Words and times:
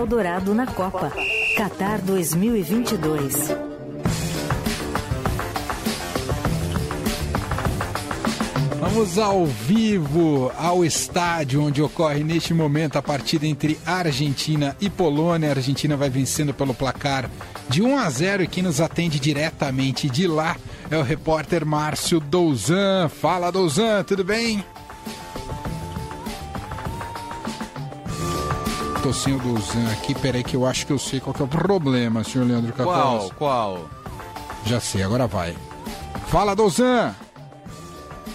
Eldorado 0.00 0.54
na 0.54 0.66
Copa. 0.66 1.12
Qatar 1.54 2.00
2022. 2.00 3.34
Vamos 8.80 9.18
ao 9.18 9.44
vivo 9.44 10.50
ao 10.56 10.86
estádio 10.86 11.62
onde 11.62 11.82
ocorre 11.82 12.24
neste 12.24 12.54
momento 12.54 12.96
a 12.96 13.02
partida 13.02 13.46
entre 13.46 13.78
Argentina 13.84 14.74
e 14.80 14.88
Polônia. 14.88 15.50
A 15.50 15.52
Argentina 15.52 15.98
vai 15.98 16.08
vencendo 16.08 16.54
pelo 16.54 16.72
placar 16.72 17.30
de 17.68 17.82
1 17.82 17.98
a 17.98 18.08
0 18.08 18.44
e 18.44 18.46
quem 18.46 18.62
nos 18.62 18.80
atende 18.80 19.20
diretamente 19.20 20.08
de 20.08 20.26
lá 20.26 20.56
é 20.90 20.96
o 20.96 21.02
repórter 21.02 21.66
Márcio 21.66 22.18
Douzan. 22.20 23.10
Fala 23.10 23.52
Douzan, 23.52 24.02
tudo 24.04 24.24
bem? 24.24 24.64
Tô 29.02 29.14
sem 29.14 29.34
o 29.34 29.38
Douzan 29.38 29.90
aqui, 29.92 30.14
peraí 30.14 30.44
que 30.44 30.54
eu 30.54 30.66
acho 30.66 30.86
que 30.86 30.92
eu 30.92 30.98
sei 30.98 31.20
qual 31.20 31.32
que 31.32 31.40
é 31.40 31.44
o 31.44 31.48
problema, 31.48 32.22
senhor 32.22 32.46
Leandro 32.46 32.72
Cacos. 32.74 32.92
Qual? 32.92 33.30
Qual? 33.30 33.90
Já 34.66 34.78
sei, 34.78 35.02
agora 35.02 35.26
vai. 35.26 35.56
Fala 36.26 36.54
Douzan! 36.54 37.14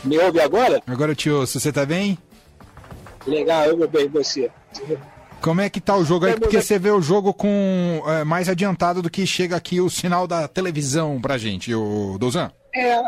Me 0.04 0.18
ouve 0.18 0.40
agora? 0.42 0.82
Agora 0.88 1.12
eu 1.12 1.16
te 1.16 1.30
ouço, 1.30 1.60
você 1.60 1.72
tá 1.72 1.86
bem? 1.86 2.18
Legal, 3.28 3.66
eu 3.66 3.78
vou 3.78 3.88
bem 3.88 4.08
você. 4.08 4.50
Como 5.40 5.62
é 5.62 5.70
que 5.70 5.80
tá 5.80 5.96
o 5.96 6.04
jogo 6.04 6.26
aí? 6.26 6.34
Porque 6.40 6.60
você 6.60 6.80
vê 6.80 6.90
o 6.90 7.02
jogo 7.02 7.32
com 7.32 8.04
é, 8.08 8.24
mais 8.24 8.50
adiantado 8.50 9.04
do 9.04 9.10
que 9.10 9.28
chega 9.28 9.56
aqui 9.56 9.80
o 9.80 9.90
sinal 9.90 10.26
da 10.26 10.48
televisão 10.48 11.22
pra 11.22 11.38
gente, 11.38 11.76
o 11.76 12.18
Dozan. 12.20 12.52
É, 12.74 13.00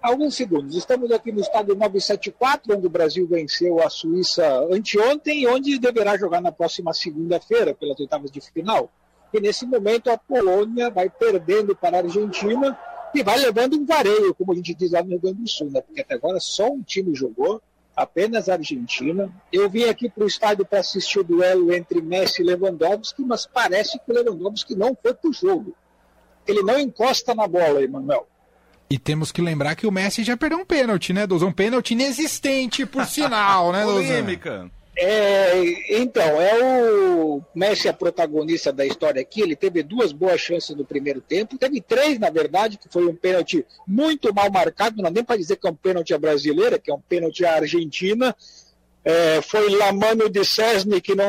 alguns 0.00 0.34
segundos. 0.36 0.76
Estamos 0.76 1.10
aqui 1.10 1.32
no 1.32 1.40
estádio 1.40 1.74
974, 1.74 2.76
onde 2.76 2.86
o 2.86 2.90
Brasil 2.90 3.26
venceu 3.26 3.82
a 3.82 3.90
Suíça 3.90 4.46
anteontem 4.70 5.42
e 5.42 5.46
onde 5.46 5.78
deverá 5.78 6.16
jogar 6.16 6.40
na 6.40 6.52
próxima 6.52 6.92
segunda-feira, 6.94 7.74
pelas 7.74 7.98
oitavas 7.98 8.30
de 8.30 8.40
final. 8.40 8.90
E 9.32 9.40
nesse 9.40 9.66
momento 9.66 10.10
a 10.10 10.16
Polônia 10.16 10.90
vai 10.90 11.10
perdendo 11.10 11.76
para 11.76 11.98
a 11.98 12.00
Argentina 12.00 12.78
e 13.14 13.22
vai 13.22 13.38
levando 13.38 13.76
um 13.76 13.84
vareio, 13.84 14.34
como 14.34 14.52
a 14.52 14.54
gente 14.54 14.74
diz 14.74 14.92
lá 14.92 15.02
no 15.02 15.10
Rio 15.10 15.20
Grande 15.20 15.42
do 15.42 15.48
Sul, 15.48 15.70
né? 15.70 15.80
Porque 15.80 16.00
até 16.00 16.14
agora 16.14 16.38
só 16.40 16.68
um 16.68 16.82
time 16.82 17.14
jogou, 17.14 17.60
apenas 17.94 18.48
a 18.48 18.54
Argentina. 18.54 19.30
Eu 19.52 19.68
vim 19.68 19.84
aqui 19.84 20.08
para 20.08 20.24
o 20.24 20.26
estádio 20.26 20.64
para 20.64 20.78
assistir 20.78 21.18
o 21.18 21.24
duelo 21.24 21.72
entre 21.72 22.00
Messi 22.00 22.42
e 22.42 22.44
Lewandowski, 22.44 23.22
mas 23.22 23.46
parece 23.46 23.98
que 23.98 24.10
o 24.10 24.14
Lewandowski 24.14 24.74
não 24.74 24.96
foi 25.00 25.12
para 25.12 25.28
o 25.28 25.32
jogo. 25.32 25.74
Ele 26.46 26.62
não 26.62 26.78
encosta 26.78 27.34
na 27.34 27.46
bola, 27.46 27.82
Emanuel. 27.82 28.26
E 28.90 28.98
temos 28.98 29.30
que 29.30 29.42
lembrar 29.42 29.74
que 29.74 29.86
o 29.86 29.92
Messi 29.92 30.24
já 30.24 30.36
perdeu 30.36 30.58
um 30.58 30.64
pênalti, 30.64 31.12
né, 31.12 31.26
Dozão? 31.26 31.48
Um 31.48 31.52
pênalti 31.52 31.92
inexistente, 31.92 32.86
por 32.86 33.04
sinal, 33.06 33.72
né, 33.72 33.82
Dozão? 33.82 34.02
Polêmica. 34.02 34.70
É, 35.00 36.00
então, 36.00 36.40
é 36.40 36.58
o 36.64 37.40
Messi 37.54 37.88
a 37.88 37.92
protagonista 37.92 38.72
da 38.72 38.84
história 38.84 39.20
aqui. 39.20 39.40
Ele 39.40 39.54
teve 39.54 39.82
duas 39.82 40.10
boas 40.10 40.40
chances 40.40 40.74
no 40.74 40.84
primeiro 40.84 41.20
tempo, 41.20 41.56
teve 41.56 41.80
três, 41.80 42.18
na 42.18 42.30
verdade, 42.30 42.78
que 42.78 42.88
foi 42.88 43.06
um 43.06 43.14
pênalti 43.14 43.64
muito 43.86 44.34
mal 44.34 44.50
marcado. 44.50 44.96
Não 44.96 45.04
dá 45.04 45.10
nem 45.10 45.22
para 45.22 45.36
dizer 45.36 45.56
que 45.56 45.68
é 45.68 45.70
um 45.70 45.74
pênalti 45.74 46.12
à 46.12 46.18
brasileira, 46.18 46.80
que 46.80 46.90
é 46.90 46.94
um 46.94 47.00
pênalti 47.00 47.44
à 47.44 47.54
Argentina. 47.54 48.34
É, 49.04 49.40
foi 49.40 49.70
Lamano 49.70 50.28
de 50.28 50.44
Cesne 50.44 51.00
que 51.00 51.14
não 51.14 51.26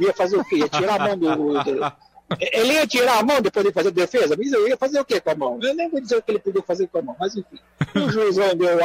ia 0.00 0.12
fazer 0.12 0.36
o 0.36 0.44
quê? 0.44 0.56
Ia 0.56 0.68
tirar 0.68 1.00
a 1.00 1.16
mão 1.16 1.16
do, 1.16 1.62
do. 1.62 1.92
Ele 2.40 2.72
ia 2.72 2.86
tirar 2.86 3.18
a 3.18 3.22
mão 3.22 3.40
depois 3.40 3.66
de 3.66 3.72
fazer 3.72 3.90
defesa, 3.90 4.36
mas 4.36 4.52
eu 4.52 4.68
ia 4.68 4.76
fazer 4.76 5.00
o 5.00 5.04
quê 5.04 5.20
com 5.20 5.30
a 5.30 5.34
mão? 5.34 5.58
Eu 5.62 5.74
nem 5.74 5.88
vou 5.88 6.00
dizer 6.00 6.16
o 6.16 6.22
que 6.22 6.30
ele 6.30 6.38
podia 6.38 6.62
fazer 6.62 6.86
com 6.88 6.98
a 6.98 7.02
mão, 7.02 7.16
mas 7.18 7.36
enfim. 7.36 7.58
O 7.94 8.10
juizão 8.10 8.54
deu, 8.56 8.78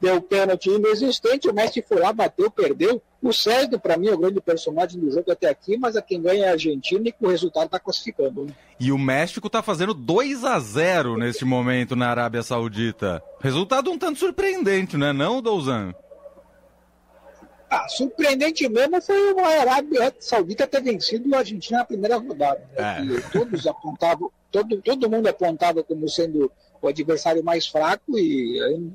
deu 0.00 0.20
pênalti 0.20 0.70
inexistente, 0.70 1.48
o 1.48 1.54
Messi 1.54 1.82
foi 1.86 1.98
lá, 1.98 2.12
bateu, 2.12 2.50
perdeu. 2.50 3.00
O 3.22 3.32
Sérgio, 3.32 3.80
para 3.80 3.96
mim, 3.96 4.08
é 4.08 4.12
o 4.12 4.18
grande 4.18 4.40
personagem 4.40 5.00
do 5.00 5.10
jogo 5.10 5.32
até 5.32 5.48
aqui, 5.48 5.78
mas 5.78 5.96
a 5.96 6.02
quem 6.02 6.20
ganha 6.20 6.44
é 6.44 6.48
a 6.48 6.52
Argentina 6.52 7.08
e 7.08 7.12
com 7.12 7.26
o 7.26 7.30
resultado 7.30 7.66
está 7.66 7.78
classificando. 7.78 8.44
Né? 8.44 8.52
E 8.78 8.92
o 8.92 8.98
México 8.98 9.46
está 9.46 9.62
fazendo 9.62 9.94
2 9.94 10.44
a 10.44 10.58
0 10.58 11.16
neste 11.16 11.44
momento 11.44 11.96
na 11.96 12.10
Arábia 12.10 12.42
Saudita. 12.42 13.22
Resultado 13.40 13.90
um 13.90 13.98
tanto 13.98 14.18
surpreendente, 14.18 14.98
não 14.98 15.06
é 15.06 15.12
não, 15.14 15.40
Douzan? 15.40 15.94
Ah, 17.74 17.88
surpreendente 17.88 18.68
mesmo 18.68 19.02
foi 19.02 19.32
o 19.32 19.44
Arábia 19.44 20.14
Saudita 20.20 20.66
ter 20.66 20.80
vencido 20.80 21.34
a 21.34 21.38
Argentina 21.38 21.78
na 21.78 21.84
primeira 21.84 22.16
rodada. 22.16 22.62
Né? 22.76 23.16
É. 23.16 23.30
Todos 23.32 23.66
apontavam, 23.66 24.30
todo, 24.52 24.80
todo 24.80 25.10
mundo 25.10 25.26
apontava 25.26 25.82
como 25.82 26.08
sendo 26.08 26.52
o 26.80 26.86
adversário 26.86 27.42
mais 27.42 27.66
fraco 27.66 28.16
e 28.16 28.92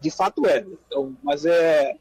de 0.00 0.10
fato 0.10 0.46
é. 0.46 0.64
Então, 0.86 1.16
mas 1.22 1.44
é. 1.44 1.96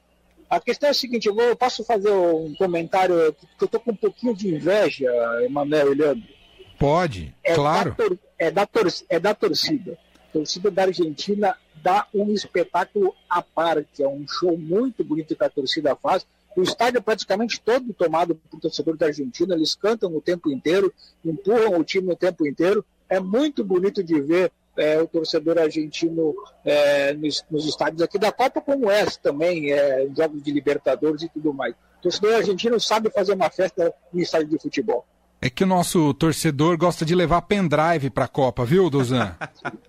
A 0.50 0.60
questão 0.60 0.88
é 0.88 0.92
a 0.92 0.94
seguinte, 0.94 1.28
eu, 1.28 1.34
vou, 1.34 1.46
eu 1.46 1.56
posso 1.56 1.84
fazer 1.84 2.12
um 2.12 2.54
comentário 2.54 3.34
que 3.58 3.64
eu 3.64 3.66
estou 3.66 3.80
com 3.80 3.92
um 3.92 3.96
pouquinho 3.96 4.36
de 4.36 4.54
inveja, 4.54 5.10
Emanuel 5.44 5.94
e 5.94 5.96
Leandro. 5.96 6.30
Pode, 6.78 7.34
é 7.44 7.56
claro. 7.56 7.90
Da 7.90 7.96
tor, 7.96 8.20
é, 8.38 8.52
da 8.52 8.66
tor, 8.68 8.94
é 9.10 9.20
da 9.20 9.34
torcida. 9.34 9.98
A 10.30 10.34
torcida 10.34 10.70
da 10.70 10.84
Argentina 10.84 11.58
dá 11.84 12.08
um 12.14 12.32
espetáculo 12.32 13.14
à 13.30 13.42
parte, 13.42 14.02
é 14.02 14.08
um 14.08 14.26
show 14.26 14.58
muito 14.58 15.04
bonito 15.04 15.36
que 15.36 15.44
a 15.44 15.50
torcida 15.50 15.96
faz. 15.96 16.26
O 16.56 16.62
estádio 16.62 17.00
é 17.00 17.02
praticamente 17.02 17.60
todo 17.60 17.94
tomado 17.94 18.36
por 18.36 18.60
torcedor 18.60 18.96
da 18.96 19.08
Argentina, 19.08 19.54
eles 19.54 19.76
cantam 19.76 20.16
o 20.16 20.22
tempo 20.22 20.50
inteiro, 20.50 20.94
empurram 21.26 21.78
o 21.78 21.84
time 21.84 22.14
o 22.14 22.16
tempo 22.16 22.48
inteiro. 22.48 22.86
É 23.10 23.20
muito 23.20 23.66
bonito 23.66 24.02
de 24.02 24.20
ver 24.22 24.52
é, 24.78 25.02
o 25.02 25.08
torcedor 25.08 25.60
argentino 25.60 26.34
é, 26.64 27.14
nos, 27.14 27.44
nos, 27.52 27.68
estádios 27.68 28.02
aqui 28.02 28.18
da 28.18 28.32
Copa, 28.32 28.62
como 28.62 28.90
essa 28.90 29.20
também, 29.20 29.72
é, 29.72 30.08
jogos 30.16 30.42
de 30.42 30.52
Libertadores 30.52 31.24
e 31.24 31.30
tudo 31.30 31.54
mais. 31.54 31.74
O 32.00 32.04
torcedor 32.04 32.36
argentino 32.36 32.80
sabe 32.80 33.10
fazer 33.10 33.34
uma 33.34 33.50
festa 33.50 33.94
em 34.14 34.20
estádio 34.20 34.48
de 34.48 34.60
futebol. 34.60 35.06
É 35.46 35.50
que 35.50 35.66
o 35.66 35.68
nosso 35.68 36.14
torcedor 36.14 36.78
gosta 36.78 37.04
de 37.04 37.14
levar 37.14 37.42
pendrive 37.42 38.10
para 38.10 38.24
a 38.24 38.30
Copa, 38.30 38.64
viu, 38.64 38.90
Dozan? 38.90 39.36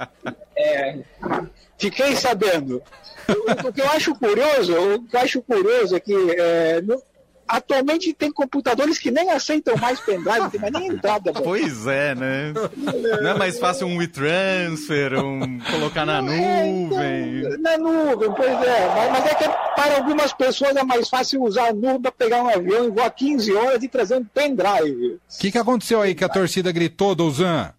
é, 0.58 0.98
fiquei 1.78 2.16
sabendo. 2.16 2.82
O, 3.28 3.68
o, 3.68 3.72
que 3.72 3.80
eu 3.80 3.88
acho 3.90 4.16
curioso, 4.16 4.72
o 4.96 5.04
que 5.04 5.14
eu 5.14 5.20
acho 5.20 5.40
curioso 5.42 5.94
é 5.94 6.00
que 6.00 6.12
é, 6.12 6.82
Atualmente 7.46 8.12
tem 8.12 8.32
computadores 8.32 8.98
que 8.98 9.10
nem 9.10 9.30
aceitam 9.30 9.76
mais 9.76 10.00
pendrive, 10.00 10.38
não 10.38 10.50
tem 10.50 10.60
mais 10.60 10.72
nem 10.72 10.86
entrada. 10.88 11.32
Pois 11.32 11.86
é, 11.86 12.14
né? 12.14 12.52
Não 13.22 13.30
é 13.30 13.34
mais 13.34 13.58
fácil 13.58 13.86
um 13.86 13.98
WeTransfer, 13.98 15.22
um 15.22 15.58
colocar 15.70 16.06
na 16.06 16.18
é, 16.18 16.22
nuvem. 16.22 17.38
Então, 17.40 17.58
na 17.58 17.78
nuvem, 17.78 18.32
pois 18.34 18.62
é. 18.62 18.88
Mas, 18.94 19.10
mas, 19.12 19.26
é 19.26 19.34
que 19.34 19.44
para 19.76 19.96
algumas 19.96 20.32
pessoas 20.32 20.74
é 20.76 20.82
mais 20.82 21.08
fácil 21.08 21.42
usar 21.42 21.68
a 21.68 21.72
nuvem 21.72 22.00
para 22.00 22.12
pegar 22.12 22.42
um 22.42 22.48
avião 22.48 22.86
e 22.86 22.90
voar 22.90 23.10
15 23.10 23.54
horas 23.54 23.82
e 23.82 23.88
trazer 23.88 24.16
um 24.16 24.24
pendrive. 24.24 25.14
O 25.14 25.38
que, 25.38 25.52
que 25.52 25.58
aconteceu 25.58 26.00
aí 26.00 26.14
que 26.14 26.24
a 26.24 26.28
torcida 26.28 26.72
gritou, 26.72 27.14
Douzan? 27.14 27.72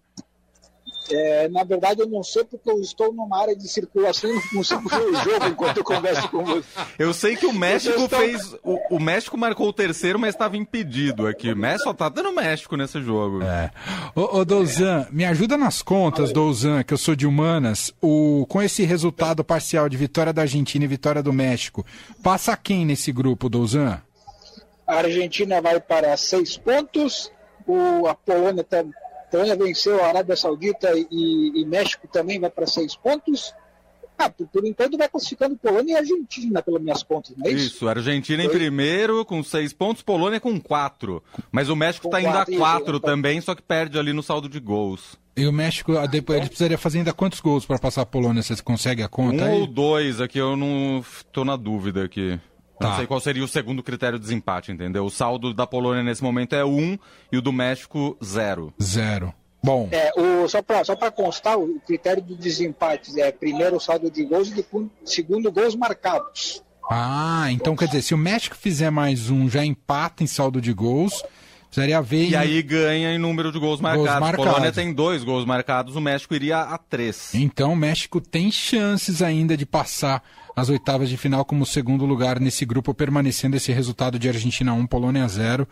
É, 1.10 1.48
na 1.48 1.62
verdade, 1.64 2.00
eu 2.00 2.08
não 2.08 2.22
sei 2.22 2.44
porque 2.44 2.70
eu 2.70 2.80
estou 2.80 3.12
numa 3.12 3.40
área 3.40 3.54
de 3.54 3.68
circulação 3.68 4.30
e 4.30 4.34
não 4.34 4.42
consigo 4.42 4.88
ver 4.88 5.02
o 5.02 5.14
jogo 5.14 5.46
enquanto 5.46 5.78
eu 5.78 5.84
converso 5.84 6.28
com 6.28 6.44
você. 6.44 6.66
Eu 6.98 7.14
sei 7.14 7.36
que 7.36 7.46
o 7.46 7.52
México 7.52 8.00
estou... 8.02 8.18
fez. 8.18 8.54
O, 8.62 8.96
o, 8.96 9.00
México 9.00 9.36
marcou 9.36 9.68
o 9.68 9.72
terceiro, 9.72 10.18
mas 10.18 10.34
estava 10.34 10.56
impedido 10.56 11.26
aqui. 11.26 11.52
O 11.52 11.56
México 11.56 11.84
só 11.84 11.94
tá 11.94 12.08
dando 12.08 12.32
México 12.32 12.76
nesse 12.76 13.00
jogo. 13.00 13.42
É. 13.42 13.70
Ô, 14.14 14.38
ô 14.38 14.44
Douzan, 14.44 15.06
é. 15.08 15.12
me 15.12 15.24
ajuda 15.24 15.56
nas 15.56 15.82
contas, 15.82 16.32
Douzan, 16.32 16.82
que 16.82 16.92
eu 16.92 16.98
sou 16.98 17.14
de 17.14 17.26
humanas. 17.26 17.92
O, 18.02 18.46
com 18.48 18.60
esse 18.62 18.84
resultado 18.84 19.44
parcial 19.44 19.88
de 19.88 19.96
vitória 19.96 20.32
da 20.32 20.42
Argentina 20.42 20.84
e 20.84 20.88
vitória 20.88 21.22
do 21.22 21.32
México, 21.32 21.84
passa 22.22 22.56
quem 22.56 22.84
nesse 22.84 23.12
grupo, 23.12 23.48
Douzan? 23.48 24.00
A 24.86 24.96
Argentina 24.96 25.60
vai 25.60 25.80
para 25.80 26.16
seis 26.16 26.56
pontos, 26.56 27.32
o, 27.66 28.06
a 28.06 28.14
Polônia 28.14 28.60
está 28.60 28.84
Polônia 29.36 29.54
venceu 29.54 30.02
a 30.02 30.08
Arábia 30.08 30.34
Saudita 30.34 30.90
e, 31.10 31.52
e 31.54 31.64
México 31.66 32.08
também 32.10 32.40
vai 32.40 32.48
para 32.48 32.66
seis 32.66 32.96
pontos. 32.96 33.52
Ah, 34.18 34.30
por, 34.30 34.46
por, 34.46 34.66
enquanto 34.66 34.96
vai 34.96 35.10
classificando 35.10 35.58
Polônia 35.58 35.92
e 35.92 35.96
Argentina, 35.96 36.62
pelas 36.62 36.80
minhas 36.80 37.02
contas, 37.02 37.36
não 37.36 37.44
é 37.44 37.50
isso? 37.52 37.66
Isso, 37.66 37.88
Argentina 37.88 38.42
em 38.42 38.48
primeiro 38.48 39.26
com 39.26 39.42
seis 39.42 39.74
pontos, 39.74 40.02
Polônia 40.02 40.40
com 40.40 40.58
quatro. 40.58 41.22
Mas 41.52 41.68
o 41.68 41.76
México 41.76 42.08
está 42.08 42.18
indo 42.18 42.30
a 42.30 42.46
quatro 42.46 42.98
também, 42.98 43.38
só 43.42 43.54
que 43.54 43.60
perde 43.60 43.98
ali 43.98 44.14
no 44.14 44.22
saldo 44.22 44.48
de 44.48 44.58
gols. 44.58 45.18
E 45.36 45.46
o 45.46 45.52
México, 45.52 45.92
depois, 46.08 46.38
ele 46.38 46.48
precisaria 46.48 46.78
fazer 46.78 46.98
ainda 46.98 47.12
quantos 47.12 47.40
gols 47.40 47.66
para 47.66 47.78
passar 47.78 48.00
a 48.00 48.06
Polônia? 48.06 48.42
Você 48.42 48.56
consegue 48.62 49.02
a 49.02 49.08
conta 49.08 49.44
um 49.44 49.46
aí? 49.46 49.60
ou 49.60 49.66
dois, 49.66 50.18
aqui 50.18 50.38
eu 50.38 50.56
não 50.56 51.00
estou 51.00 51.44
na 51.44 51.56
dúvida 51.56 52.04
aqui. 52.04 52.40
Tá. 52.78 52.88
Não 52.88 52.96
sei 52.96 53.06
qual 53.06 53.20
seria 53.20 53.44
o 53.44 53.48
segundo 53.48 53.82
critério 53.82 54.18
de 54.18 54.24
desempate, 54.24 54.70
entendeu? 54.70 55.04
O 55.04 55.10
saldo 55.10 55.54
da 55.54 55.66
Polônia 55.66 56.02
nesse 56.02 56.22
momento 56.22 56.54
é 56.54 56.64
um 56.64 56.98
e 57.32 57.38
o 57.38 57.42
do 57.42 57.52
México, 57.52 58.16
zero. 58.22 58.72
Zero. 58.82 59.32
Bom. 59.62 59.88
É, 59.90 60.12
o, 60.16 60.48
só 60.48 60.62
para 60.62 60.84
só 60.84 60.94
constar, 61.10 61.58
o 61.58 61.80
critério 61.80 62.22
de 62.22 62.36
desempate 62.36 63.20
é 63.20 63.32
primeiro 63.32 63.76
o 63.76 63.80
saldo 63.80 64.10
de 64.10 64.24
gols 64.24 64.48
e 64.50 64.64
segundo 65.04 65.50
gols 65.50 65.74
marcados. 65.74 66.62
Ah, 66.88 67.46
então 67.50 67.74
quer 67.74 67.86
dizer, 67.86 68.02
se 68.02 68.14
o 68.14 68.18
México 68.18 68.54
fizer 68.54 68.90
mais 68.90 69.28
um, 69.28 69.48
já 69.48 69.64
empata 69.64 70.22
em 70.22 70.26
saldo 70.26 70.60
de 70.60 70.72
gols. 70.72 71.24
Precisaria 71.64 72.00
ver. 72.00 72.26
E 72.26 72.32
em... 72.32 72.36
aí 72.36 72.62
ganha 72.62 73.12
em 73.12 73.18
número 73.18 73.50
de 73.50 73.58
gols 73.58 73.80
marcados. 73.80 74.06
gols 74.06 74.20
marcados. 74.20 74.46
A 74.46 74.50
Polônia 74.50 74.72
tem 74.72 74.94
dois 74.94 75.24
gols 75.24 75.44
marcados, 75.44 75.96
o 75.96 76.00
México 76.00 76.34
iria 76.34 76.60
a 76.60 76.78
três. 76.78 77.34
Então 77.34 77.72
o 77.72 77.76
México 77.76 78.20
tem 78.20 78.52
chances 78.52 79.20
ainda 79.20 79.56
de 79.56 79.66
passar 79.66 80.22
as 80.56 80.70
oitavas 80.70 81.10
de 81.10 81.18
final 81.18 81.44
como 81.44 81.66
segundo 81.66 82.06
lugar 82.06 82.40
nesse 82.40 82.64
grupo, 82.64 82.94
permanecendo 82.94 83.56
esse 83.56 83.70
resultado 83.72 84.18
de 84.18 84.26
Argentina 84.26 84.72
1, 84.72 84.86
Polônia 84.86 85.28
0. 85.28 85.68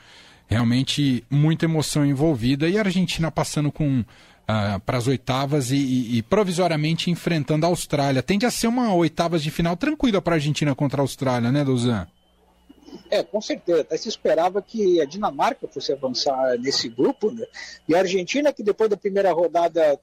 realmente 0.46 1.24
muita 1.30 1.64
emoção 1.64 2.04
envolvida 2.04 2.68
e 2.68 2.76
a 2.76 2.82
Argentina 2.82 3.30
passando 3.30 3.72
com 3.72 4.00
uh, 4.00 4.80
para 4.84 4.98
as 4.98 5.06
oitavas 5.06 5.70
e, 5.70 5.76
e, 5.76 6.18
e, 6.18 6.22
provisoriamente 6.22 7.10
enfrentando 7.10 7.64
a 7.64 7.70
Austrália. 7.70 8.22
Tende 8.22 8.44
a 8.44 8.50
ser 8.50 8.66
uma 8.66 8.94
oitavas 8.94 9.42
de 9.42 9.50
final 9.50 9.74
tranquila 9.74 10.20
para 10.20 10.34
a 10.34 10.36
Argentina 10.36 10.74
contra 10.74 11.00
a 11.00 11.02
Austrália, 11.02 11.50
né, 11.50 11.64
Dozan? 11.64 12.06
É, 13.10 13.22
com 13.22 13.40
certeza. 13.40 13.80
Até 13.80 13.96
se 13.96 14.08
esperava 14.10 14.60
que 14.60 15.00
a 15.00 15.06
Dinamarca 15.06 15.66
fosse 15.66 15.92
avançar 15.92 16.58
nesse 16.58 16.90
grupo, 16.90 17.30
né? 17.30 17.46
E 17.88 17.94
a 17.94 18.00
Argentina, 18.00 18.52
que 18.52 18.62
depois 18.62 18.90
da 18.90 18.98
primeira 18.98 19.32
rodada, 19.32 19.98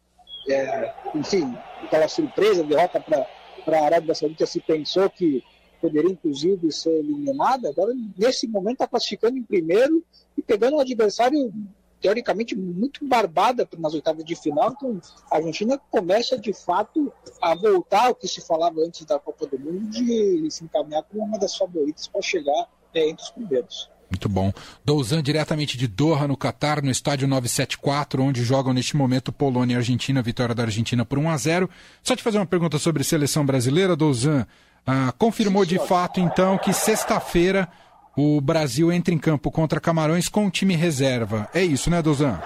é, 0.49 0.93
enfim, 1.13 1.55
aquela 1.83 2.07
surpresa, 2.07 2.63
derrota 2.63 2.99
para 2.99 3.25
a 3.68 3.86
Arábia 3.86 4.15
Saudita, 4.15 4.45
se 4.45 4.59
pensou 4.59 5.09
que 5.09 5.44
poderia 5.80 6.12
inclusive 6.12 6.71
ser 6.71 6.92
eliminada, 6.92 7.69
agora 7.69 7.94
nesse 8.18 8.48
momento 8.48 8.74
está 8.74 8.88
classificando 8.88 9.38
em 9.38 9.44
primeiro 9.44 10.03
e 10.38 10.42
pegando 10.42 10.77
um 10.77 10.80
adversário 10.80 11.51
teoricamente 12.00 12.56
muito 12.56 13.06
barbada 13.06 13.68
nas 13.77 13.94
oitavas 13.94 14.25
de 14.25 14.36
final. 14.36 14.71
Então 14.71 15.00
a 15.30 15.38
Argentina 15.38 15.80
começa 15.89 16.38
de 16.38 16.53
fato 16.53 17.12
a 17.42 17.56
voltar 17.56 18.07
ao 18.07 18.15
que 18.15 18.27
se 18.27 18.42
falava 18.42 18.81
antes 18.81 19.06
da 19.06 19.19
Copa 19.19 19.45
do 19.45 19.59
Mundo 19.59 19.89
de 19.89 20.50
se 20.50 20.63
encaminhar 20.63 21.03
como 21.03 21.24
uma 21.24 21.38
das 21.38 21.56
favoritas 21.56 22.07
para 22.07 22.21
chegar 22.21 22.68
é, 22.94 23.07
entre 23.07 23.24
os 23.24 23.30
primeiros. 23.30 23.89
Muito 24.11 24.27
bom. 24.27 24.51
Douzan, 24.83 25.23
diretamente 25.23 25.77
de 25.77 25.87
Doha, 25.87 26.27
no 26.27 26.35
Catar, 26.35 26.83
no 26.83 26.91
estádio 26.91 27.27
974, 27.29 28.21
onde 28.21 28.43
jogam 28.43 28.73
neste 28.73 28.97
momento 28.97 29.31
Polônia 29.31 29.75
e 29.75 29.77
Argentina, 29.77 30.21
vitória 30.21 30.53
da 30.53 30.63
Argentina 30.63 31.05
por 31.05 31.17
1 31.17 31.29
a 31.29 31.37
0 31.37 31.69
Só 32.03 32.13
te 32.13 32.21
fazer 32.21 32.37
uma 32.37 32.45
pergunta 32.45 32.77
sobre 32.77 33.05
seleção 33.05 33.45
brasileira, 33.45 33.95
Douzan. 33.95 34.45
Ah, 34.85 35.13
confirmou 35.17 35.63
de 35.63 35.79
fato, 35.79 36.19
então, 36.19 36.57
que 36.57 36.73
sexta-feira 36.73 37.69
o 38.17 38.41
Brasil 38.41 38.91
entra 38.91 39.13
em 39.13 39.17
campo 39.17 39.49
contra 39.49 39.79
Camarões 39.79 40.27
com 40.27 40.45
o 40.45 40.51
time 40.51 40.75
reserva. 40.75 41.49
É 41.53 41.63
isso, 41.63 41.89
né, 41.89 42.01
Douzan? 42.01 42.37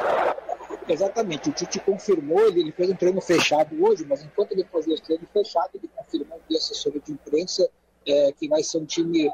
Exatamente. 0.87 1.49
O 1.49 1.51
Tite 1.51 1.79
confirmou, 1.79 2.41
ele, 2.41 2.71
fez 2.71 2.91
um 2.91 2.95
treino 2.95 3.19
fechado 3.19 3.75
hoje, 3.83 4.05
mas 4.07 4.23
enquanto 4.23 4.51
ele 4.51 4.63
fazia 4.71 4.93
esse 4.93 5.03
treino 5.03 5.27
fechado, 5.33 5.69
ele 5.73 5.89
confirmou 5.95 6.39
que 6.47 6.55
assessora 6.55 6.99
de 6.99 7.11
imprensa 7.11 7.67
é, 8.07 8.31
que 8.33 8.47
vai 8.47 8.61
ser 8.61 8.77
um 8.77 8.85
time 8.85 9.27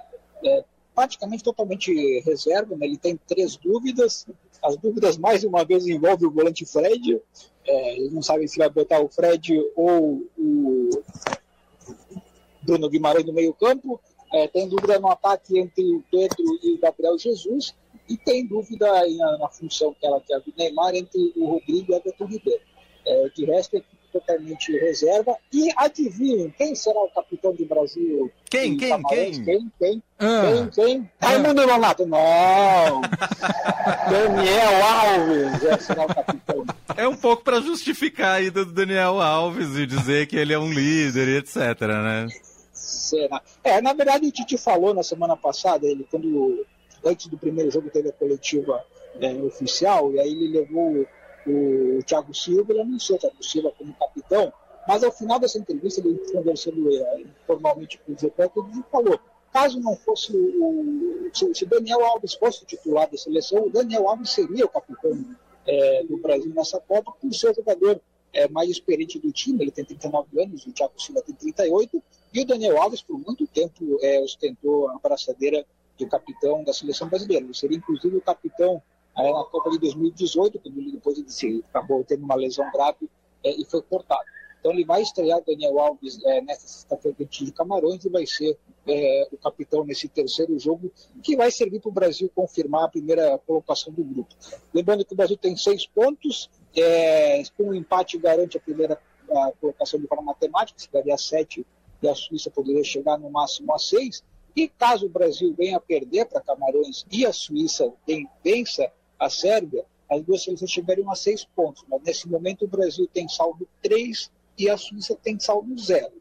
é, 0.45 0.63
praticamente 0.93 1.43
totalmente 1.43 2.19
reserva, 2.21 2.75
né? 2.75 2.85
ele 2.85 2.97
tem 2.97 3.17
três 3.27 3.55
dúvidas. 3.55 4.25
As 4.61 4.77
dúvidas, 4.77 5.17
mais 5.17 5.43
uma 5.43 5.65
vez, 5.65 5.87
envolvem 5.87 6.27
o 6.27 6.31
volante 6.31 6.65
Fred. 6.65 7.19
É, 7.65 7.97
eles 7.97 8.11
não 8.11 8.21
sabem 8.21 8.47
se 8.47 8.57
vai 8.57 8.69
botar 8.69 8.99
o 8.99 9.09
Fred 9.09 9.59
ou 9.75 10.27
o 10.37 10.89
Bruno 12.61 12.89
Guimarães 12.89 13.25
no 13.25 13.33
meio-campo. 13.33 13.99
É, 14.33 14.47
tem 14.47 14.67
dúvida 14.67 14.99
no 14.99 15.09
ataque 15.09 15.57
entre 15.59 15.83
o 15.83 16.03
Pedro 16.11 16.59
e 16.61 16.73
o 16.73 16.79
Gabriel 16.79 17.17
Jesus. 17.17 17.73
E 18.07 18.17
tem 18.17 18.45
dúvida 18.45 18.87
na, 18.87 19.37
na 19.37 19.49
função 19.49 19.93
que 19.93 20.05
ela 20.05 20.19
quer 20.21 20.39
do 20.41 20.53
Neymar 20.57 20.95
entre 20.95 21.33
o 21.35 21.45
Rodrigo 21.45 21.91
e 21.91 21.95
o 21.95 21.97
Everton 21.97 22.25
Ribeiro. 22.25 22.61
É, 23.05 23.29
de 23.29 23.45
resto, 23.45 23.77
é 23.77 23.83
totalmente 24.11 24.71
reserva. 24.77 25.35
E 25.51 25.69
adivinhem, 25.77 26.53
quem 26.57 26.75
será 26.75 26.99
o 26.99 27.09
capitão 27.09 27.53
do 27.53 27.65
Brasil? 27.65 28.31
Quem, 28.49 28.77
quem, 28.77 29.01
quem? 29.03 29.43
Quem, 29.43 29.71
quem? 29.79 30.03
Ah. 30.19 30.41
Quem, 30.45 30.69
quem? 30.69 31.11
Ah. 31.19 31.27
Raimundo 31.29 31.65
Nonato. 31.65 32.05
Não! 32.05 33.01
Daniel 34.09 34.83
Alves 34.83 35.63
é, 35.63 35.77
será 35.79 36.05
o 36.05 36.07
capitão. 36.07 36.65
É 36.97 37.07
um 37.07 37.15
pouco 37.15 37.43
para 37.43 37.61
justificar 37.61 38.35
a 38.35 38.41
ida 38.41 38.65
do 38.65 38.73
Daniel 38.73 39.21
Alves 39.21 39.75
e 39.75 39.85
dizer 39.85 40.27
que 40.27 40.35
ele 40.35 40.53
é 40.53 40.59
um 40.59 40.71
líder 40.71 41.27
e 41.27 41.37
etc, 41.37 41.81
né? 41.81 42.27
Será? 42.73 43.41
É, 43.63 43.81
na 43.81 43.93
verdade 43.93 44.27
o 44.27 44.31
Tite 44.31 44.57
falou 44.57 44.93
na 44.93 45.03
semana 45.03 45.37
passada, 45.37 45.87
ele 45.87 46.05
quando 46.09 46.65
antes 47.03 47.27
do 47.27 47.37
primeiro 47.37 47.71
jogo 47.71 47.89
teve 47.89 48.09
a 48.09 48.13
coletiva 48.13 48.83
é, 49.19 49.33
oficial, 49.33 50.11
e 50.13 50.19
aí 50.19 50.31
ele 50.31 50.59
levou 50.59 51.05
o 51.47 52.03
Thiago 52.03 52.33
Silva, 52.33 52.71
ele 52.71 52.81
anunciou 52.81 53.17
o 53.17 53.21
Thiago 53.21 53.43
Silva 53.43 53.73
como 53.77 53.93
capitão, 53.93 54.53
mas 54.87 55.03
ao 55.03 55.11
final 55.11 55.39
dessa 55.39 55.57
entrevista, 55.57 56.01
ele 56.01 56.17
conversando 56.31 56.89
é, 56.89 57.21
informalmente 57.21 57.99
com 57.99 58.13
o 58.13 58.17
Zepeto, 58.17 58.67
ele 58.71 58.83
falou, 58.91 59.19
caso 59.51 59.79
não 59.79 59.95
fosse 59.95 60.35
o, 60.35 61.29
se, 61.33 61.65
Daniel 61.65 62.03
Alves 62.05 62.33
fosse 62.33 62.63
o 62.63 62.65
titular 62.65 63.09
da 63.09 63.17
seleção, 63.17 63.65
o 63.65 63.69
Daniel 63.69 64.07
Alves 64.07 64.31
seria 64.31 64.65
o 64.65 64.69
capitão 64.69 65.25
é, 65.67 66.03
do 66.03 66.17
Brasil 66.17 66.53
nessa 66.53 66.79
Copa, 66.79 67.11
por 67.19 67.33
ser 67.33 67.51
o 67.51 67.55
jogador 67.55 68.01
é, 68.33 68.47
mais 68.47 68.69
experiente 68.69 69.19
do 69.19 69.31
time, 69.31 69.63
ele 69.63 69.71
tem 69.71 69.85
39 69.85 70.41
anos, 70.41 70.65
o 70.65 70.71
Thiago 70.71 70.93
Silva 70.97 71.21
tem 71.21 71.35
38, 71.35 72.01
e 72.33 72.41
o 72.41 72.45
Daniel 72.45 72.81
Alves, 72.81 73.01
por 73.01 73.19
muito 73.19 73.45
tempo, 73.47 73.97
é, 74.01 74.19
ostentou 74.21 74.89
a 74.89 74.97
braçadeira 74.99 75.65
do 75.97 76.07
capitão 76.07 76.63
da 76.63 76.73
seleção 76.73 77.09
brasileira. 77.09 77.43
Ele 77.43 77.53
seria, 77.53 77.77
inclusive, 77.77 78.15
o 78.15 78.21
capitão 78.21 78.81
Na 79.23 79.43
Copa 79.45 79.69
de 79.69 79.79
2018, 79.79 80.59
quando 80.59 80.77
ele 80.77 80.91
depois 80.93 81.17
ele 81.17 81.29
se, 81.29 81.63
acabou 81.69 82.03
tendo 82.03 82.23
uma 82.23 82.35
lesão 82.35 82.69
grave 82.71 83.09
é, 83.43 83.51
e 83.51 83.65
foi 83.65 83.81
cortado. 83.81 84.25
Então 84.59 84.71
ele 84.71 84.85
vai 84.85 85.01
estrear 85.01 85.41
Daniel 85.43 85.79
Alves 85.79 86.23
é, 86.23 86.39
nesta 86.39 86.67
sexta-feira 86.67 87.17
de 87.25 87.51
Camarões 87.51 88.05
e 88.05 88.09
vai 88.09 88.27
ser 88.27 88.57
é, 88.87 89.27
o 89.31 89.37
capitão 89.37 89.83
nesse 89.83 90.07
terceiro 90.07 90.57
jogo, 90.59 90.91
que 91.23 91.35
vai 91.35 91.49
servir 91.49 91.79
para 91.79 91.89
o 91.89 91.93
Brasil 91.93 92.31
confirmar 92.33 92.85
a 92.85 92.87
primeira 92.87 93.39
colocação 93.39 93.91
do 93.91 94.03
grupo. 94.03 94.35
Lembrando 94.71 95.03
que 95.03 95.13
o 95.13 95.17
Brasil 95.17 95.35
tem 95.35 95.57
seis 95.57 95.87
pontos, 95.87 96.47
é, 96.77 97.41
um 97.59 97.73
empate 97.73 98.19
garante 98.19 98.57
a 98.57 98.61
primeira 98.61 99.01
a 99.31 99.51
colocação 99.59 99.99
de 99.99 100.07
forma 100.07 100.23
matemática, 100.23 100.79
se 100.79 100.91
daria 100.91 101.17
sete 101.17 101.65
e 102.01 102.07
a 102.07 102.15
Suíça 102.15 102.49
poderia 102.49 102.83
chegar 102.83 103.17
no 103.17 103.29
máximo 103.29 103.73
a 103.73 103.79
seis. 103.79 104.23
E 104.55 104.67
caso 104.67 105.05
o 105.05 105.09
Brasil 105.09 105.53
venha 105.57 105.77
a 105.77 105.79
perder 105.79 106.25
para 106.25 106.41
Camarões 106.41 107.05
e 107.09 107.25
a 107.25 107.31
Suíça 107.31 107.91
vença 108.43 108.91
a 109.21 109.29
Sérvia, 109.29 109.85
as 110.09 110.23
duas 110.23 110.43
seleções 110.43 110.71
chegariam 110.71 111.11
a 111.11 111.15
seis 111.15 111.45
pontos. 111.45 111.85
Mas 111.87 112.01
nesse 112.01 112.27
momento 112.27 112.65
o 112.65 112.67
Brasil 112.67 113.07
tem 113.13 113.29
saldo 113.29 113.67
três 113.79 114.31
e 114.57 114.67
a 114.67 114.75
Suíça 114.75 115.15
tem 115.15 115.39
saldo 115.39 115.77
zero. 115.77 116.11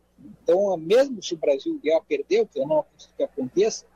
Então, 0.43 0.77
mesmo 0.77 1.23
se 1.23 1.33
o 1.33 1.39
Brasil 1.39 1.81
vier 1.83 1.97
a 1.97 2.01
perder, 2.03 2.43
o 2.43 2.47
que 2.47 2.61
eu 2.61 2.69
não 2.69 2.81
acredito 2.81 3.15
que 3.17 3.23
aconteça, 3.23 3.87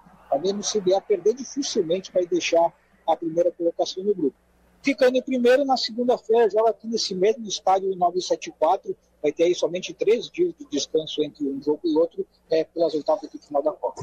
mesmo 0.43 0.63
se 0.63 0.81
vier 0.81 0.97
a 0.97 1.03
perder, 1.03 1.35
dificilmente 1.35 2.11
vai 2.11 2.27
deixar 2.27 2.73
a 3.07 3.15
primeira 3.15 3.53
colocação 3.53 4.03
no 4.03 4.15
grupo. 4.15 4.37
Ficando 4.83 5.19
em 5.19 5.23
primeiro, 5.23 5.67
na 5.67 5.77
segunda-feira, 5.77 6.49
joga 6.51 6.71
aqui 6.71 6.87
nesse 6.87 7.15
mesmo 7.15 7.47
estádio 7.47 7.95
974, 7.95 8.97
vai 9.23 9.33
ter 9.33 9.45
aí 9.45 9.55
somente 9.55 9.93
três 9.93 10.31
dias 10.31 10.55
de 10.59 10.67
descanso 10.67 11.23
entre 11.23 11.47
um 11.47 11.63
jogo 11.63 11.81
e 11.85 11.97
outro, 11.97 12.27
é, 12.51 12.65
pelas 12.65 12.95
oitavas 12.95 13.31
de 13.31 13.39
final 13.39 13.63
da 13.63 13.73
Copa. 13.73 14.03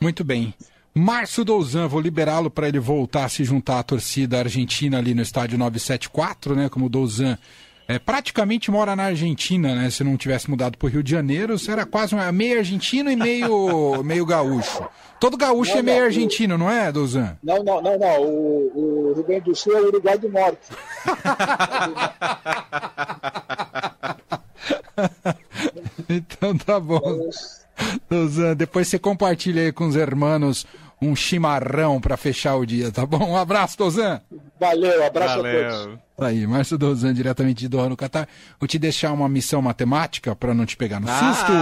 Muito 0.00 0.22
bem. 0.22 0.54
Márcio 0.94 1.44
Douzan, 1.44 1.88
vou 1.88 2.00
liberá-lo 2.00 2.50
para 2.50 2.68
ele 2.68 2.78
voltar 2.78 3.24
a 3.24 3.28
se 3.28 3.44
juntar 3.44 3.78
à 3.78 3.82
torcida 3.82 4.38
argentina 4.38 4.98
ali 4.98 5.14
no 5.14 5.22
estádio 5.22 5.56
974, 5.56 6.54
né? 6.54 6.68
Como 6.68 6.86
o 6.86 6.88
Douzan 6.88 7.38
é, 7.88 7.98
praticamente 7.98 8.70
mora 8.70 8.94
na 8.94 9.04
Argentina, 9.04 9.74
né? 9.74 9.88
Se 9.88 10.04
não 10.04 10.16
tivesse 10.16 10.50
mudado 10.50 10.76
para 10.76 10.86
o 10.86 10.90
Rio 10.90 11.02
de 11.02 11.10
Janeiro, 11.10 11.58
você 11.58 11.72
era 11.72 11.86
quase 11.86 12.14
uma, 12.14 12.30
meio 12.30 12.58
argentino 12.58 13.10
e 13.10 13.16
meio, 13.16 14.02
meio 14.04 14.26
gaúcho. 14.26 14.86
Todo 15.18 15.36
gaúcho 15.36 15.72
não, 15.72 15.78
é 15.78 15.82
meio 15.82 15.98
não, 15.98 16.04
argentino, 16.04 16.54
o... 16.56 16.58
não 16.58 16.70
é, 16.70 16.92
Douzan? 16.92 17.38
Não, 17.42 17.64
não, 17.64 17.80
não, 17.80 17.98
não. 17.98 18.22
O, 18.22 19.10
o 19.10 19.14
Rio 19.14 19.24
Grande 19.24 19.44
do 19.46 19.56
Sul 19.56 19.76
é 19.76 19.80
o 19.80 19.86
Uruguai 19.86 20.18
do 20.18 20.28
Norte. 20.28 20.60
então 26.08 26.56
tá 26.58 26.78
bom. 26.78 27.30
Douzan, 28.12 28.54
depois 28.54 28.88
você 28.88 28.98
compartilha 28.98 29.62
aí 29.62 29.72
com 29.72 29.86
os 29.86 29.96
hermanos 29.96 30.66
um 31.00 31.16
chimarrão 31.16 32.00
para 32.00 32.16
fechar 32.16 32.56
o 32.56 32.66
dia, 32.66 32.92
tá 32.92 33.06
bom? 33.06 33.30
Um 33.30 33.36
abraço, 33.36 33.76
Dozan. 33.78 34.20
Valeu, 34.60 35.04
abraço 35.04 35.36
Valeu. 35.36 35.66
a 35.66 35.70
todos. 35.70 35.98
Tá 36.16 36.26
aí, 36.26 36.46
Márcio 36.46 36.76
Dozan, 36.78 37.14
diretamente 37.14 37.60
de 37.60 37.68
Doha, 37.68 37.88
no 37.88 37.96
Catar. 37.96 38.28
Vou 38.60 38.68
te 38.68 38.78
deixar 38.78 39.12
uma 39.12 39.28
missão 39.28 39.62
matemática 39.62 40.36
para 40.36 40.54
não 40.54 40.66
te 40.66 40.76
pegar 40.76 41.00
no 41.00 41.08
ah, 41.10 41.34
susto. 41.34 41.52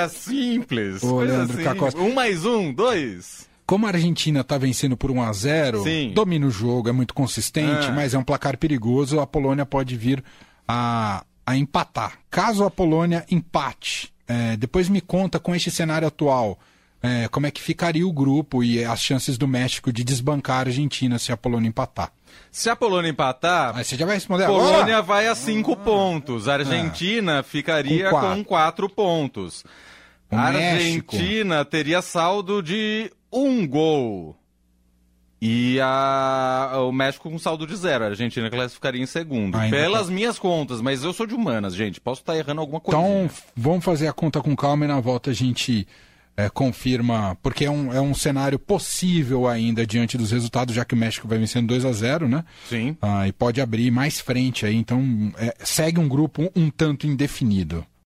É 0.00 0.08
simples. 0.08 1.02
Ô, 1.02 1.20
Leandro 1.20 1.56
assim. 1.60 1.98
Um 1.98 2.14
mais 2.14 2.46
um, 2.46 2.72
dois. 2.72 3.46
Como 3.66 3.86
a 3.86 3.90
Argentina 3.90 4.40
está 4.40 4.58
vencendo 4.58 4.96
por 4.96 5.10
1 5.10 5.22
a 5.22 5.32
0 5.32 5.82
Sim. 5.84 6.12
domina 6.14 6.46
o 6.46 6.50
jogo, 6.50 6.88
é 6.88 6.92
muito 6.92 7.14
consistente, 7.14 7.86
ah. 7.88 7.92
mas 7.92 8.12
é 8.14 8.18
um 8.18 8.24
placar 8.24 8.58
perigoso, 8.58 9.20
a 9.20 9.26
Polônia 9.26 9.64
pode 9.64 9.96
vir 9.96 10.22
a, 10.66 11.24
a 11.46 11.56
empatar. 11.56 12.18
Caso 12.30 12.64
a 12.64 12.70
Polônia 12.70 13.24
empate, 13.30 14.13
é, 14.26 14.56
depois 14.56 14.88
me 14.88 15.00
conta 15.00 15.38
com 15.38 15.54
este 15.54 15.70
cenário 15.70 16.08
atual 16.08 16.58
é, 17.04 17.28
como 17.28 17.46
é 17.46 17.50
que 17.50 17.60
ficaria 17.60 18.06
o 18.06 18.12
grupo 18.12 18.64
e 18.64 18.82
as 18.82 18.98
chances 18.98 19.36
do 19.36 19.46
México 19.46 19.92
de 19.92 20.02
desbancar 20.02 20.56
a 20.56 20.60
Argentina 20.60 21.18
se 21.18 21.30
a 21.30 21.36
Polônia 21.36 21.68
empatar. 21.68 22.10
Se 22.50 22.70
a 22.70 22.74
Polônia 22.74 23.10
empatar, 23.10 23.76
Aí 23.76 23.84
você 23.84 23.94
já 23.94 24.06
vai 24.06 24.14
responder 24.14 24.46
Polônia 24.46 24.78
agora? 24.96 25.02
vai 25.02 25.26
a 25.28 25.34
cinco 25.34 25.72
ah, 25.72 25.76
pontos. 25.76 26.48
A 26.48 26.54
Argentina 26.54 27.40
é. 27.40 27.42
ficaria 27.42 28.08
com 28.08 28.10
quatro, 28.10 28.36
com 28.36 28.44
quatro 28.44 28.88
pontos. 28.88 29.64
O 30.30 30.36
a 30.36 30.50
México. 30.50 31.14
Argentina 31.14 31.64
teria 31.64 32.00
saldo 32.00 32.62
de 32.62 33.12
um 33.30 33.66
gol. 33.66 34.34
E 35.40 35.78
a, 35.80 36.72
o 36.78 36.92
México 36.92 37.30
com 37.30 37.38
saldo 37.38 37.66
de 37.66 37.76
zero. 37.76 38.04
A 38.04 38.06
Argentina 38.08 38.48
classificaria 38.48 39.02
em 39.02 39.06
segundo. 39.06 39.56
Ainda 39.56 39.76
Pelas 39.76 40.06
tá. 40.06 40.12
minhas 40.12 40.38
contas, 40.38 40.80
mas 40.80 41.04
eu 41.04 41.12
sou 41.12 41.26
de 41.26 41.34
humanas, 41.34 41.74
gente. 41.74 42.00
Posso 42.00 42.20
estar 42.22 42.36
errando 42.36 42.60
alguma 42.60 42.80
coisa. 42.80 42.98
Então, 42.98 43.30
vamos 43.54 43.84
fazer 43.84 44.08
a 44.08 44.12
conta 44.12 44.40
com 44.40 44.56
calma 44.56 44.84
e 44.84 44.88
na 44.88 45.00
volta 45.00 45.30
a 45.30 45.34
gente 45.34 45.86
é, 46.36 46.48
confirma. 46.48 47.36
Porque 47.42 47.64
é 47.64 47.70
um, 47.70 47.92
é 47.92 48.00
um 48.00 48.14
cenário 48.14 48.58
possível 48.58 49.46
ainda 49.46 49.86
diante 49.86 50.16
dos 50.16 50.30
resultados, 50.30 50.74
já 50.74 50.84
que 50.84 50.94
o 50.94 50.96
México 50.96 51.28
vai 51.28 51.38
vencendo 51.38 51.66
2 51.66 51.84
a 51.84 51.92
0 51.92 52.28
né? 52.28 52.44
Sim. 52.68 52.96
Ah, 53.00 53.28
e 53.28 53.32
pode 53.32 53.60
abrir 53.60 53.90
mais 53.90 54.20
frente 54.20 54.64
aí. 54.64 54.74
Então, 54.74 55.32
é, 55.36 55.54
segue 55.60 56.00
um 56.00 56.08
grupo 56.08 56.42
um, 56.42 56.64
um 56.64 56.70
tanto 56.70 57.06
indefinido. 57.06 57.84